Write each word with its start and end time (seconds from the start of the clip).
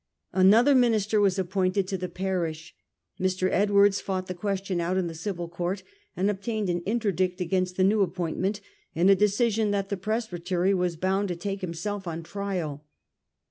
Another 0.33 0.73
minister 0.73 1.21
was 1.21 1.37
appointed 1.37 1.87
to 1.87 1.95
the 1.95 2.09
parish. 2.09 2.75
Mr. 3.19 3.49
Edwards 3.51 4.01
fought 4.01 4.25
the 4.25 4.33
question 4.33 4.81
out 4.81 4.97
in 4.97 5.05
the 5.05 5.13
civil 5.13 5.47
court 5.47 5.83
and 6.17 6.27
ob 6.27 6.41
tained 6.41 6.71
an 6.71 6.81
interdict 6.87 7.39
against 7.39 7.77
the 7.77 7.83
new 7.83 8.01
appointment, 8.01 8.61
and 8.95 9.11
a 9.11 9.15
decision 9.15 9.69
that 9.69 9.89
the 9.89 9.97
presbytery 9.97 10.73
were 10.73 10.89
bound 10.97 11.27
to 11.27 11.35
take 11.35 11.61
himself 11.61 12.07
on 12.07 12.23
trial. 12.23 12.83